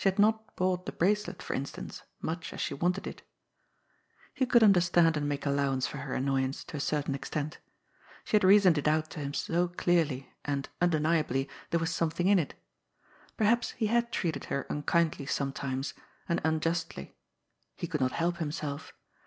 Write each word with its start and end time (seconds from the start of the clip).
She 0.01 0.09
had 0.09 0.17
not 0.17 0.55
bought 0.55 0.87
the 0.87 0.91
bracelet, 0.91 1.43
for 1.43 1.53
instance, 1.53 2.01
much 2.21 2.53
as 2.53 2.59
she 2.59 2.73
wanted 2.73 3.05
it. 3.05 3.21
He 4.33 4.47
could 4.47 4.63
understand 4.63 5.15
and 5.15 5.29
make 5.29 5.45
allowance 5.45 5.85
for 5.85 5.97
her 5.99 6.15
an 6.15 6.25
noyance 6.25 6.65
to 6.65 6.77
a 6.77 6.79
certain 6.79 7.13
extent. 7.13 7.59
She 8.23 8.35
had 8.35 8.43
reasoned 8.43 8.79
it 8.79 8.87
out 8.87 9.11
to 9.11 9.19
him 9.19 9.35
so 9.35 9.67
clearly, 9.67 10.33
and, 10.43 10.67
undeniably, 10.81 11.47
there 11.69 11.79
was 11.79 11.93
something 11.93 12.25
in 12.27 12.39
it. 12.39 12.55
Perhaps 13.37 13.73
he 13.77 13.85
had 13.85 14.11
treated 14.11 14.45
her 14.45 14.65
unkindly 14.71 15.27
sometimes, 15.27 15.93
and 16.27 16.41
un 16.43 16.59
justly. 16.59 17.13
He 17.75 17.85
could 17.85 18.01
not 18.01 18.13
help 18.13 18.37
himself. 18.37 18.93